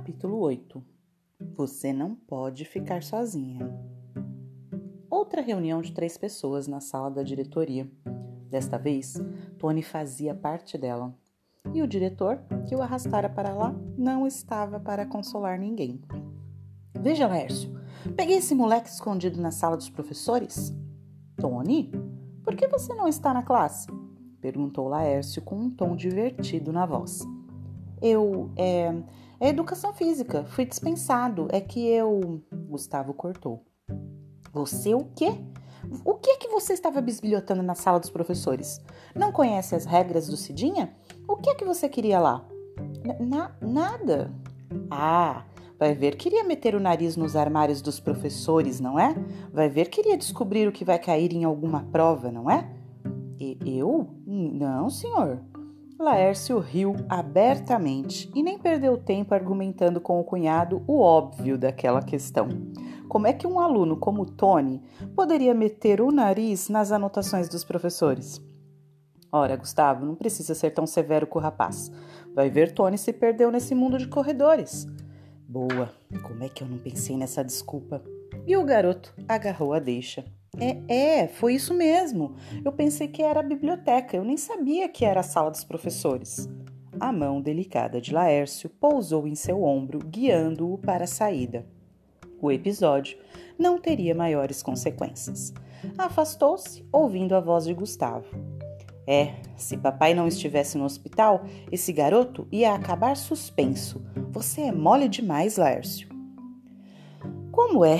Capítulo 0.00 0.38
8 0.38 0.82
Você 1.54 1.92
não 1.92 2.14
pode 2.14 2.64
ficar 2.64 3.02
sozinha. 3.02 3.70
Outra 5.10 5.42
reunião 5.42 5.82
de 5.82 5.92
três 5.92 6.16
pessoas 6.16 6.66
na 6.66 6.80
sala 6.80 7.10
da 7.10 7.22
diretoria. 7.22 7.86
Desta 8.48 8.78
vez, 8.78 9.22
Tony 9.58 9.82
fazia 9.82 10.34
parte 10.34 10.78
dela. 10.78 11.14
E 11.74 11.82
o 11.82 11.86
diretor, 11.86 12.40
que 12.66 12.74
o 12.74 12.80
arrastara 12.80 13.28
para 13.28 13.52
lá, 13.52 13.74
não 13.94 14.26
estava 14.26 14.80
para 14.80 15.04
consolar 15.04 15.58
ninguém. 15.58 16.00
Veja, 16.98 17.28
Lércio, 17.28 17.70
peguei 18.16 18.38
esse 18.38 18.54
moleque 18.54 18.88
escondido 18.88 19.38
na 19.38 19.50
sala 19.50 19.76
dos 19.76 19.90
professores. 19.90 20.74
Tony, 21.36 21.92
por 22.42 22.56
que 22.56 22.66
você 22.68 22.94
não 22.94 23.06
está 23.06 23.34
na 23.34 23.42
classe? 23.42 23.86
perguntou 24.40 24.88
Laércio 24.88 25.42
com 25.42 25.56
um 25.56 25.70
tom 25.70 25.94
divertido 25.94 26.72
na 26.72 26.86
voz. 26.86 27.20
Eu. 28.00 28.50
É, 28.56 28.94
é 29.40 29.48
educação 29.48 29.94
física. 29.94 30.44
Fui 30.44 30.66
dispensado. 30.66 31.48
É 31.50 31.60
que 31.60 31.86
eu. 31.88 32.42
Gustavo 32.68 33.14
cortou. 33.14 33.64
Você 34.52 34.94
o 34.94 35.06
quê? 35.16 35.32
O 36.04 36.14
que 36.14 36.30
é 36.30 36.36
que 36.36 36.48
você 36.48 36.74
estava 36.74 37.00
bisbilhotando 37.00 37.62
na 37.62 37.74
sala 37.74 37.98
dos 37.98 38.10
professores? 38.10 38.80
Não 39.14 39.32
conhece 39.32 39.74
as 39.74 39.86
regras 39.86 40.28
do 40.28 40.36
Cidinha? 40.36 40.94
O 41.26 41.36
que 41.36 41.48
é 41.48 41.54
que 41.54 41.64
você 41.64 41.88
queria 41.88 42.20
lá? 42.20 42.44
Na, 43.18 43.52
nada. 43.62 44.30
Ah, 44.90 45.44
vai 45.78 45.94
ver 45.94 46.16
queria 46.16 46.44
meter 46.44 46.74
o 46.74 46.80
nariz 46.80 47.16
nos 47.16 47.34
armários 47.34 47.80
dos 47.80 47.98
professores, 47.98 48.78
não 48.78 48.98
é? 48.98 49.14
Vai 49.52 49.70
ver 49.70 49.88
queria 49.88 50.18
descobrir 50.18 50.68
o 50.68 50.72
que 50.72 50.84
vai 50.84 50.98
cair 50.98 51.32
em 51.32 51.44
alguma 51.44 51.84
prova, 51.84 52.30
não 52.30 52.50
é? 52.50 52.70
E, 53.38 53.58
eu? 53.64 54.06
Não, 54.26 54.90
senhor. 54.90 55.40
Laércio 56.00 56.58
riu 56.58 56.96
abertamente 57.10 58.30
e 58.34 58.42
nem 58.42 58.58
perdeu 58.58 58.96
tempo 58.96 59.34
argumentando 59.34 60.00
com 60.00 60.18
o 60.18 60.24
cunhado 60.24 60.82
o 60.86 60.98
óbvio 60.98 61.58
daquela 61.58 62.00
questão. 62.00 62.48
Como 63.06 63.26
é 63.26 63.34
que 63.34 63.46
um 63.46 63.60
aluno 63.60 63.98
como 63.98 64.24
Tony 64.24 64.82
poderia 65.14 65.52
meter 65.52 66.00
o 66.00 66.10
nariz 66.10 66.70
nas 66.70 66.90
anotações 66.90 67.50
dos 67.50 67.64
professores? 67.64 68.40
Ora, 69.30 69.54
Gustavo, 69.56 70.06
não 70.06 70.14
precisa 70.14 70.54
ser 70.54 70.70
tão 70.70 70.86
severo 70.86 71.26
com 71.26 71.38
o 71.38 71.42
rapaz. 71.42 71.92
Vai 72.34 72.48
ver 72.48 72.72
Tony 72.72 72.96
se 72.96 73.12
perdeu 73.12 73.50
nesse 73.50 73.74
mundo 73.74 73.98
de 73.98 74.08
corredores. 74.08 74.86
Boa, 75.46 75.92
como 76.22 76.42
é 76.42 76.48
que 76.48 76.64
eu 76.64 76.66
não 76.66 76.78
pensei 76.78 77.14
nessa 77.14 77.44
desculpa? 77.44 78.02
E 78.46 78.56
o 78.56 78.64
garoto 78.64 79.12
agarrou 79.28 79.74
a 79.74 79.78
deixa. 79.78 80.24
É, 80.60 81.22
é, 81.22 81.28
foi 81.28 81.54
isso 81.54 81.72
mesmo. 81.72 82.36
Eu 82.62 82.70
pensei 82.70 83.08
que 83.08 83.22
era 83.22 83.40
a 83.40 83.42
biblioteca, 83.42 84.16
eu 84.16 84.24
nem 84.24 84.36
sabia 84.36 84.88
que 84.90 85.06
era 85.06 85.20
a 85.20 85.24
sala 85.24 85.50
dos 85.50 85.64
professores. 85.64 86.48
A 87.00 87.10
mão 87.10 87.40
delicada 87.40 87.98
de 87.98 88.12
Laércio 88.12 88.68
pousou 88.68 89.26
em 89.26 89.34
seu 89.34 89.64
ombro, 89.64 89.98
guiando-o 89.98 90.76
para 90.76 91.04
a 91.04 91.06
saída. 91.06 91.64
O 92.42 92.52
episódio 92.52 93.18
não 93.58 93.78
teria 93.78 94.14
maiores 94.14 94.62
consequências. 94.62 95.54
Afastou-se, 95.96 96.86
ouvindo 96.92 97.34
a 97.34 97.40
voz 97.40 97.64
de 97.64 97.72
Gustavo. 97.72 98.26
É, 99.06 99.36
se 99.56 99.78
papai 99.78 100.12
não 100.12 100.28
estivesse 100.28 100.76
no 100.76 100.84
hospital, 100.84 101.42
esse 101.72 101.90
garoto 101.90 102.46
ia 102.52 102.74
acabar 102.74 103.16
suspenso. 103.16 104.04
Você 104.30 104.62
é 104.62 104.72
mole 104.72 105.08
demais, 105.08 105.56
Laércio. 105.56 106.08
Como 107.50 107.82
é 107.82 107.98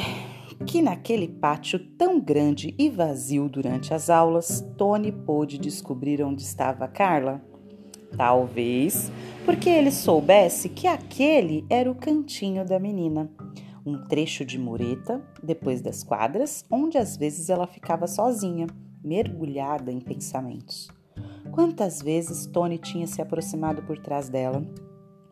que 0.67 0.83
naquele 0.83 1.27
pátio 1.27 1.79
tão 1.97 2.21
grande 2.21 2.75
e 2.79 2.89
vazio 2.89 3.49
durante 3.49 3.95
as 3.95 4.11
aulas, 4.11 4.61
Tony 4.77 5.11
pôde 5.11 5.59
descobrir 5.59 6.23
onde 6.23 6.43
estava 6.43 6.87
Carla? 6.87 7.43
Talvez 8.17 9.11
porque 9.45 9.71
ele 9.71 9.91
soubesse 9.91 10.69
que 10.69 10.87
aquele 10.87 11.65
era 11.69 11.91
o 11.91 11.95
cantinho 11.95 12.65
da 12.65 12.79
menina, 12.79 13.31
um 13.85 14.07
trecho 14.07 14.45
de 14.45 14.59
mureta, 14.59 15.23
depois 15.43 15.81
das 15.81 16.05
quadras, 16.05 16.65
onde 16.71 16.99
às 16.99 17.17
vezes 17.17 17.49
ela 17.49 17.67
ficava 17.67 18.07
sozinha, 18.07 18.67
mergulhada 19.03 19.91
em 19.91 20.01
pensamentos. 20.01 20.89
Quantas 21.51 22.03
vezes 22.03 22.47
Tony 22.47 22.79
tinha 22.79 23.07
se 23.07 23.21
aproximado 23.23 23.83
por 23.83 23.99
trás 23.99 24.29
dela, 24.29 24.63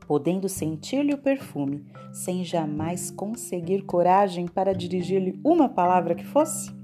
podendo 0.08 0.48
sentir-lhe 0.48 1.12
o 1.12 1.19
perfume, 1.19 1.84
sem 2.10 2.42
jamais 2.42 3.10
conseguir 3.10 3.82
coragem 3.82 4.48
para 4.48 4.72
dirigir-lhe 4.72 5.38
uma 5.44 5.69
palavra 5.69 6.14
que 6.14 6.24
fosse? 6.24 6.74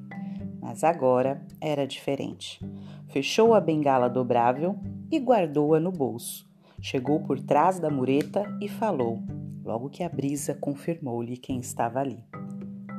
Mas 0.61 0.85
agora 0.85 1.43
era 1.59 1.87
diferente. 1.87 2.61
Fechou 3.09 3.55
a 3.55 3.61
bengala 3.63 4.11
dobrável 4.11 4.79
e 5.11 5.19
guardou-a 5.19 5.81
no 5.81 5.91
bolso. 5.91 6.47
Chegou 6.83 7.19
por 7.21 7.41
trás 7.41 7.81
da 7.81 7.89
mureta 7.89 8.45
e 8.61 8.69
falou, 8.69 9.23
logo 9.65 9.89
que 9.89 10.03
a 10.03 10.09
brisa 10.09 10.55
confirmou-lhe 10.55 11.39
quem 11.39 11.61
estava 11.61 12.01
ali. 12.01 12.23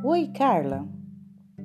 Oi, 0.03 0.30
Carla. 0.30 0.88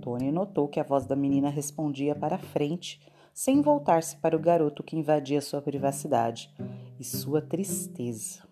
Tony 0.02 0.30
notou 0.30 0.68
que 0.68 0.78
a 0.78 0.84
voz 0.84 1.06
da 1.06 1.16
menina 1.16 1.48
respondia 1.48 2.14
para 2.14 2.36
frente, 2.36 3.00
sem 3.32 3.62
voltar-se 3.62 4.16
para 4.18 4.36
o 4.36 4.40
garoto 4.40 4.82
que 4.82 4.96
invadia 4.96 5.40
sua 5.40 5.62
privacidade 5.62 6.52
e 6.98 7.04
sua 7.04 7.40
tristeza. 7.40 8.49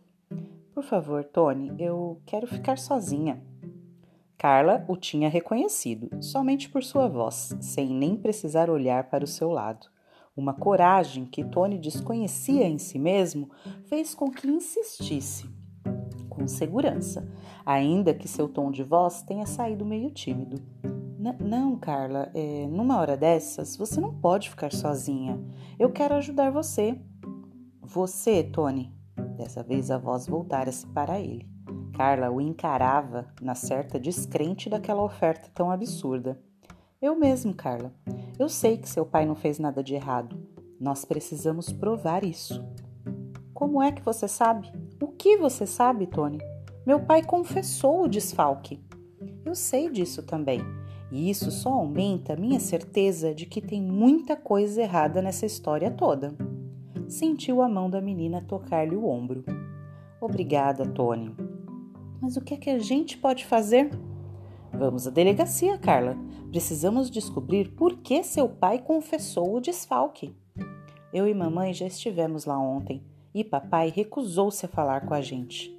Por 0.78 0.84
favor, 0.84 1.24
Tony, 1.24 1.74
eu 1.76 2.22
quero 2.24 2.46
ficar 2.46 2.78
sozinha. 2.78 3.42
Carla 4.38 4.84
o 4.86 4.96
tinha 4.96 5.28
reconhecido, 5.28 6.08
somente 6.22 6.68
por 6.70 6.84
sua 6.84 7.08
voz, 7.08 7.52
sem 7.60 7.88
nem 7.88 8.16
precisar 8.16 8.70
olhar 8.70 9.10
para 9.10 9.24
o 9.24 9.26
seu 9.26 9.50
lado. 9.50 9.88
Uma 10.36 10.54
coragem 10.54 11.24
que 11.26 11.42
Tony 11.42 11.78
desconhecia 11.78 12.64
em 12.64 12.78
si 12.78 12.96
mesmo 12.96 13.50
fez 13.86 14.14
com 14.14 14.30
que 14.30 14.46
insistisse, 14.46 15.50
com 16.30 16.46
segurança, 16.46 17.28
ainda 17.66 18.14
que 18.14 18.28
seu 18.28 18.48
tom 18.48 18.70
de 18.70 18.84
voz 18.84 19.20
tenha 19.22 19.46
saído 19.46 19.84
meio 19.84 20.12
tímido. 20.12 20.62
Não, 21.40 21.76
Carla, 21.76 22.30
é, 22.32 22.68
numa 22.68 22.98
hora 22.98 23.16
dessas 23.16 23.76
você 23.76 24.00
não 24.00 24.14
pode 24.14 24.48
ficar 24.48 24.72
sozinha. 24.72 25.40
Eu 25.76 25.90
quero 25.90 26.14
ajudar 26.14 26.52
você. 26.52 26.96
Você, 27.82 28.44
Tony, 28.44 28.96
Dessa 29.38 29.62
vez 29.62 29.88
a 29.88 29.96
voz 29.96 30.26
voltara-se 30.26 30.84
para 30.88 31.20
ele. 31.20 31.48
Carla 31.94 32.28
o 32.28 32.40
encarava 32.40 33.28
na 33.40 33.54
certa 33.54 33.98
descrente 33.98 34.68
daquela 34.68 35.00
oferta 35.00 35.48
tão 35.54 35.70
absurda. 35.70 36.36
Eu 37.00 37.14
mesmo, 37.14 37.54
Carla. 37.54 37.94
Eu 38.36 38.48
sei 38.48 38.76
que 38.76 38.88
seu 38.88 39.06
pai 39.06 39.24
não 39.24 39.36
fez 39.36 39.60
nada 39.60 39.80
de 39.80 39.94
errado. 39.94 40.36
Nós 40.80 41.04
precisamos 41.04 41.72
provar 41.72 42.24
isso. 42.24 42.66
Como 43.54 43.80
é 43.80 43.92
que 43.92 44.02
você 44.02 44.26
sabe? 44.26 44.72
O 45.00 45.06
que 45.06 45.36
você 45.36 45.66
sabe, 45.66 46.08
Tony? 46.08 46.38
Meu 46.84 46.98
pai 46.98 47.22
confessou 47.22 48.02
o 48.02 48.08
desfalque. 48.08 48.82
Eu 49.44 49.54
sei 49.54 49.88
disso 49.88 50.20
também. 50.24 50.60
E 51.12 51.30
isso 51.30 51.52
só 51.52 51.70
aumenta 51.70 52.32
a 52.32 52.36
minha 52.36 52.58
certeza 52.58 53.32
de 53.32 53.46
que 53.46 53.60
tem 53.60 53.80
muita 53.80 54.36
coisa 54.36 54.82
errada 54.82 55.22
nessa 55.22 55.46
história 55.46 55.92
toda 55.92 56.47
sentiu 57.08 57.62
a 57.62 57.68
mão 57.68 57.88
da 57.88 58.00
menina 58.00 58.40
tocar-lhe 58.40 58.94
o 58.94 59.06
ombro. 59.06 59.44
Obrigada, 60.20 60.86
Tony. 60.86 61.34
Mas 62.20 62.36
o 62.36 62.40
que 62.40 62.54
é 62.54 62.56
que 62.56 62.70
a 62.70 62.78
gente 62.78 63.16
pode 63.16 63.44
fazer? 63.46 63.90
Vamos 64.72 65.06
à 65.06 65.10
delegacia, 65.10 65.78
Carla. 65.78 66.16
Precisamos 66.50 67.10
descobrir 67.10 67.70
por 67.70 67.98
que 67.98 68.22
seu 68.22 68.48
pai 68.48 68.78
confessou 68.78 69.54
o 69.54 69.60
desfalque. 69.60 70.34
Eu 71.12 71.26
e 71.26 71.34
mamãe 71.34 71.72
já 71.72 71.86
estivemos 71.86 72.44
lá 72.44 72.58
ontem 72.58 73.02
e 73.34 73.42
papai 73.42 73.92
recusou-se 73.94 74.64
a 74.66 74.68
falar 74.68 75.06
com 75.06 75.14
a 75.14 75.20
gente. 75.20 75.74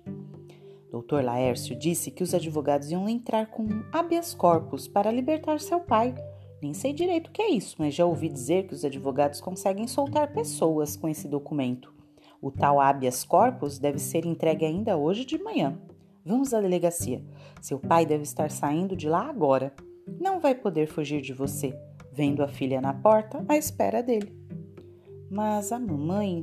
Doutor 0.91 1.23
Laércio 1.23 1.77
disse 1.77 2.09
que 2.09 2.23
os 2.23 2.33
advogados 2.33 2.89
iam 2.89 3.07
entrar 3.07 3.47
com 3.47 3.67
habeas 3.91 4.33
corpus 4.33 4.87
para 4.87 5.11
libertar 5.11 5.59
seu 5.59 5.79
pai 5.79 6.15
nem 6.61 6.73
sei 6.73 6.93
direito 6.93 7.27
o 7.27 7.31
que 7.31 7.41
é 7.41 7.51
isso, 7.51 7.75
mas 7.79 7.95
já 7.95 8.05
ouvi 8.05 8.29
dizer 8.29 8.67
que 8.67 8.73
os 8.73 8.83
advogados 8.83 9.39
conseguem 9.39 9.87
soltar 9.87 10.33
pessoas 10.33 10.97
com 10.97 11.07
esse 11.07 11.27
documento. 11.27 11.93
O 12.41 12.51
tal 12.51 12.79
habeas 12.79 13.23
corpus 13.23 13.79
deve 13.79 13.99
ser 13.99 14.25
entregue 14.25 14.65
ainda 14.65 14.97
hoje 14.97 15.25
de 15.25 15.37
manhã. 15.37 15.77
Vamos 16.25 16.53
à 16.53 16.61
delegacia. 16.61 17.23
Seu 17.61 17.79
pai 17.79 18.05
deve 18.05 18.23
estar 18.23 18.51
saindo 18.51 18.95
de 18.95 19.09
lá 19.09 19.29
agora. 19.29 19.73
Não 20.19 20.39
vai 20.39 20.55
poder 20.55 20.87
fugir 20.87 21.21
de 21.21 21.33
você, 21.33 21.77
vendo 22.11 22.41
a 22.41 22.47
filha 22.47 22.81
na 22.81 22.93
porta 22.93 23.43
à 23.47 23.57
espera 23.57 24.01
dele. 24.01 24.33
Mas 25.29 25.71
a 25.71 25.79
mamãe. 25.79 26.41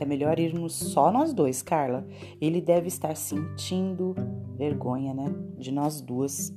É 0.00 0.04
melhor 0.04 0.38
irmos 0.38 0.74
só 0.74 1.10
nós 1.10 1.34
dois, 1.34 1.60
Carla. 1.60 2.06
Ele 2.40 2.60
deve 2.60 2.88
estar 2.88 3.16
sentindo 3.16 4.14
vergonha, 4.56 5.12
né? 5.12 5.26
De 5.56 5.72
nós 5.72 6.00
duas. 6.00 6.52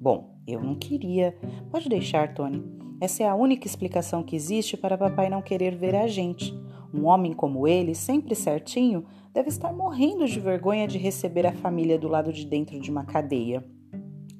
Bom, 0.00 0.29
eu 0.46 0.62
não 0.62 0.74
queria. 0.74 1.36
Pode 1.70 1.88
deixar, 1.88 2.34
Tony. 2.34 2.62
Essa 3.00 3.22
é 3.22 3.28
a 3.28 3.34
única 3.34 3.66
explicação 3.66 4.22
que 4.22 4.36
existe 4.36 4.76
para 4.76 4.98
papai 4.98 5.30
não 5.30 5.40
querer 5.40 5.74
ver 5.74 5.94
a 5.94 6.06
gente. 6.06 6.54
Um 6.92 7.06
homem 7.06 7.32
como 7.32 7.66
ele, 7.66 7.94
sempre 7.94 8.34
certinho, 8.34 9.04
deve 9.32 9.48
estar 9.48 9.72
morrendo 9.72 10.26
de 10.26 10.40
vergonha 10.40 10.86
de 10.86 10.98
receber 10.98 11.46
a 11.46 11.52
família 11.52 11.98
do 11.98 12.08
lado 12.08 12.32
de 12.32 12.44
dentro 12.44 12.78
de 12.80 12.90
uma 12.90 13.04
cadeia. 13.04 13.64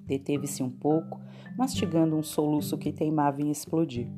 Deteve-se 0.05 0.63
um 0.63 0.71
pouco, 0.71 1.21
mastigando 1.57 2.17
um 2.17 2.23
soluço 2.23 2.77
que 2.77 2.93
teimava 2.93 3.41
em 3.41 3.51
explodir. 3.51 4.09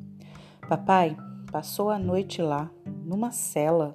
Papai 0.67 1.15
passou 1.51 1.89
a 1.89 1.99
noite 1.99 2.41
lá, 2.41 2.71
numa 3.05 3.31
cela. 3.31 3.93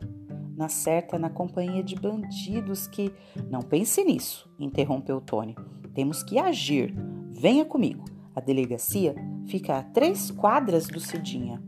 na 0.57 0.69
certa 0.69 1.19
na 1.19 1.31
companhia 1.31 1.83
de 1.83 1.95
bandidos 1.95 2.87
que. 2.87 3.13
Não 3.51 3.61
pense 3.61 4.03
nisso, 4.03 4.51
interrompeu 4.59 5.21
Tony. 5.21 5.55
Temos 5.95 6.23
que 6.23 6.39
agir. 6.39 6.95
Venha 7.39 7.65
comigo. 7.65 8.05
A 8.35 8.41
delegacia 8.41 9.15
fica 9.47 9.79
a 9.79 9.83
três 9.85 10.29
quadras 10.29 10.89
do 10.89 10.99
Cidinha. 10.99 11.63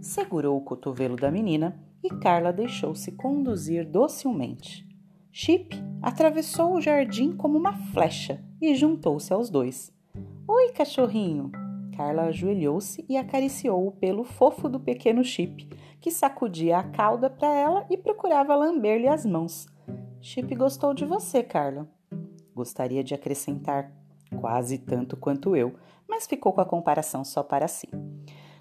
Segurou 0.00 0.56
o 0.56 0.60
cotovelo 0.60 1.16
da 1.16 1.28
menina 1.28 1.76
e 2.04 2.08
Carla 2.08 2.52
deixou-se 2.52 3.10
conduzir 3.10 3.84
docilmente. 3.84 4.86
Chip 5.32 5.74
atravessou 6.00 6.74
o 6.74 6.80
jardim 6.80 7.32
como 7.32 7.58
uma 7.58 7.72
flecha 7.72 8.44
e 8.60 8.76
juntou-se 8.76 9.32
aos 9.32 9.50
dois. 9.50 9.92
Oi, 10.46 10.68
cachorrinho! 10.70 11.50
Carla 11.96 12.26
ajoelhou-se 12.26 13.04
e 13.08 13.16
acariciou 13.16 13.88
o 13.88 13.90
pelo 13.90 14.22
fofo 14.22 14.68
do 14.68 14.78
pequeno 14.78 15.24
Chip, 15.24 15.68
que 16.00 16.12
sacudia 16.12 16.78
a 16.78 16.84
cauda 16.84 17.28
para 17.28 17.52
ela 17.52 17.84
e 17.90 17.96
procurava 17.96 18.54
lamber-lhe 18.54 19.08
as 19.08 19.26
mãos. 19.26 19.66
Chip 20.20 20.54
gostou 20.54 20.94
de 20.94 21.04
você, 21.04 21.42
Carla. 21.42 21.88
Gostaria 22.54 23.02
de 23.02 23.14
acrescentar 23.14 23.92
quase 24.32 24.78
tanto 24.78 25.16
quanto 25.16 25.54
eu, 25.54 25.74
mas 26.08 26.26
ficou 26.26 26.52
com 26.52 26.60
a 26.60 26.66
comparação 26.66 27.24
só 27.24 27.42
para 27.42 27.68
si. 27.68 27.88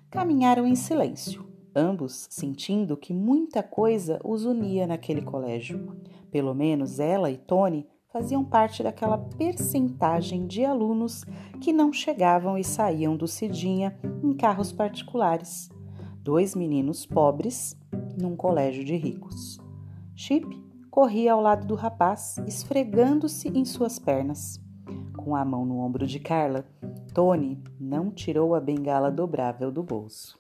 Caminharam 0.10 0.68
em 0.68 0.76
silêncio, 0.76 1.46
ambos 1.76 2.28
sentindo 2.30 2.98
que 2.98 3.14
muita 3.14 3.64
coisa 3.64 4.20
os 4.24 4.46
unia 4.46 4.86
naquele 4.86 5.22
colégio. 5.22 5.96
Pelo 6.30 6.54
menos 6.54 7.00
ela 7.00 7.30
e 7.30 7.38
Tony 7.38 7.88
faziam 8.12 8.44
parte 8.44 8.84
daquela 8.84 9.18
percentagem 9.18 10.46
de 10.46 10.66
alunos 10.66 11.24
que 11.62 11.72
não 11.72 11.94
chegavam 11.94 12.58
e 12.58 12.64
saíam 12.64 13.16
do 13.16 13.28
Cidinha 13.28 13.98
em 14.24 14.34
carros 14.34 14.72
particulares. 14.72 15.70
Dois 16.18 16.54
meninos 16.54 17.06
pobres 17.06 17.76
num 18.18 18.36
colégio 18.36 18.84
de 18.84 18.96
ricos. 18.96 19.60
Chip 20.16 20.46
corria 20.90 21.34
ao 21.34 21.42
lado 21.42 21.66
do 21.66 21.74
rapaz, 21.74 22.38
esfregando-se 22.46 23.48
em 23.48 23.64
suas 23.64 23.98
pernas. 23.98 24.60
Com 25.16 25.36
a 25.36 25.46
mão 25.46 25.66
no 25.66 25.80
ombro 25.80 26.08
de 26.08 26.20
Carla, 26.20 26.66
Tony 27.14 27.62
não 27.80 28.10
tirou 28.10 28.56
a 28.56 28.60
bengala 28.60 29.12
dobrável 29.12 29.72
do 29.72 29.84
bolso. 29.84 30.40